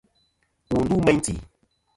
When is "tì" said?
1.25-1.33